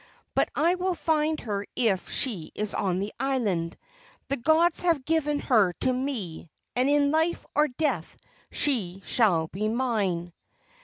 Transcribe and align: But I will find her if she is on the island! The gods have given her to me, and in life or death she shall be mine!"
But 0.33 0.49
I 0.55 0.73
will 0.73 0.95
find 0.95 1.39
her 1.41 1.63
if 1.75 2.09
she 2.09 2.51
is 2.55 2.73
on 2.73 2.97
the 2.97 3.13
island! 3.19 3.77
The 4.29 4.35
gods 4.37 4.81
have 4.81 5.05
given 5.05 5.39
her 5.41 5.73
to 5.81 5.93
me, 5.93 6.49
and 6.75 6.89
in 6.89 7.11
life 7.11 7.45
or 7.53 7.67
death 7.67 8.17
she 8.49 9.03
shall 9.05 9.45
be 9.49 9.69
mine!" 9.69 10.33